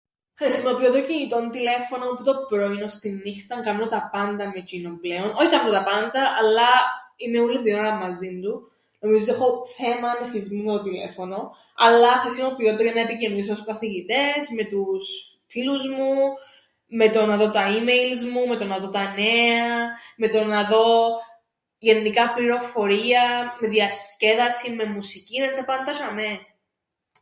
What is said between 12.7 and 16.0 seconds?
το για να επικοινωνήσω με τους καθηγητές, με τους φίλους